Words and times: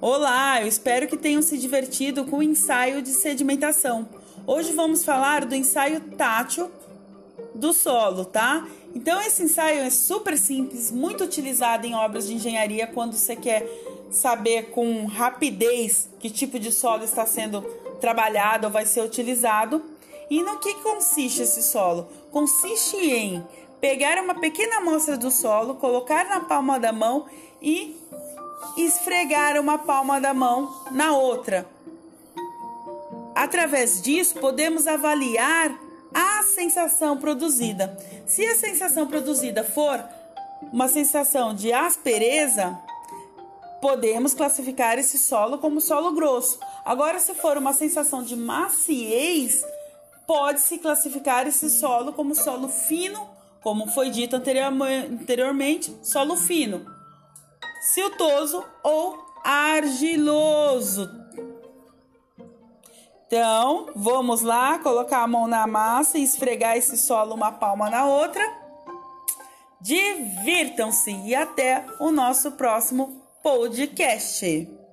Olá, 0.00 0.60
eu 0.60 0.66
espero 0.66 1.06
que 1.06 1.16
tenham 1.16 1.40
se 1.40 1.56
divertido 1.56 2.24
com 2.24 2.38
o 2.38 2.42
ensaio 2.42 3.00
de 3.00 3.10
sedimentação. 3.10 4.08
Hoje 4.46 4.72
vamos 4.72 5.04
falar 5.04 5.44
do 5.44 5.54
ensaio 5.54 6.00
tátil 6.16 6.70
do 7.54 7.72
solo, 7.72 8.24
tá? 8.24 8.66
Então 8.94 9.20
esse 9.22 9.44
ensaio 9.44 9.80
é 9.80 9.90
super 9.90 10.36
simples, 10.36 10.90
muito 10.90 11.24
utilizado 11.24 11.86
em 11.86 11.94
obras 11.94 12.26
de 12.26 12.34
engenharia 12.34 12.86
quando 12.86 13.14
você 13.14 13.36
quer 13.36 13.66
saber 14.10 14.70
com 14.70 15.06
rapidez 15.06 16.10
que 16.18 16.28
tipo 16.28 16.58
de 16.58 16.72
solo 16.72 17.04
está 17.04 17.24
sendo 17.24 17.62
trabalhado 18.00 18.66
ou 18.66 18.72
vai 18.72 18.84
ser 18.84 19.02
utilizado. 19.02 19.82
E 20.28 20.42
no 20.42 20.58
que 20.58 20.74
consiste 20.82 21.42
esse 21.42 21.62
solo? 21.62 22.08
Consiste 22.30 22.96
em 22.96 23.44
pegar 23.80 24.18
uma 24.18 24.34
pequena 24.34 24.78
amostra 24.78 25.16
do 25.16 25.30
solo, 25.30 25.76
colocar 25.76 26.24
na 26.24 26.40
palma 26.40 26.80
da 26.80 26.92
mão 26.92 27.26
e 27.62 27.96
esfregar 28.76 29.60
uma 29.60 29.78
palma 29.78 30.20
da 30.20 30.34
mão 30.34 30.84
na 30.90 31.16
outra. 31.16 31.66
Através 33.34 34.00
disso, 34.00 34.38
podemos 34.38 34.86
avaliar 34.86 35.76
a 36.12 36.42
sensação 36.44 37.16
produzida. 37.16 37.96
Se 38.26 38.46
a 38.46 38.54
sensação 38.54 39.06
produzida 39.06 39.64
for 39.64 40.02
uma 40.72 40.88
sensação 40.88 41.54
de 41.54 41.72
aspereza, 41.72 42.78
podemos 43.82 44.32
classificar 44.32 44.98
esse 44.98 45.18
solo 45.18 45.58
como 45.58 45.80
solo 45.80 46.12
grosso. 46.12 46.58
Agora, 46.84 47.18
se 47.18 47.34
for 47.34 47.58
uma 47.58 47.72
sensação 47.72 48.22
de 48.22 48.36
maciez, 48.36 49.62
pode-se 50.26 50.78
classificar 50.78 51.46
esse 51.46 51.68
solo 51.68 52.12
como 52.12 52.34
solo 52.34 52.68
fino, 52.68 53.28
como 53.60 53.88
foi 53.88 54.10
dito 54.10 54.36
anteriormente, 54.36 55.94
solo 56.02 56.36
fino, 56.36 56.93
siltoso 57.84 58.64
ou 58.82 59.24
argiloso. 59.44 61.08
Então, 63.26 63.90
vamos 63.94 64.42
lá, 64.42 64.78
colocar 64.78 65.22
a 65.22 65.26
mão 65.26 65.46
na 65.46 65.66
massa 65.66 66.18
e 66.18 66.22
esfregar 66.22 66.76
esse 66.76 66.96
solo 66.96 67.34
uma 67.34 67.52
palma 67.52 67.90
na 67.90 68.06
outra. 68.06 68.42
Divirtam-se 69.80 71.10
e 71.10 71.34
até 71.34 71.84
o 72.00 72.10
nosso 72.10 72.52
próximo 72.52 73.22
podcast. 73.42 74.83